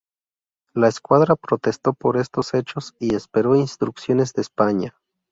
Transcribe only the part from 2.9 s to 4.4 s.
y esperó instrucciones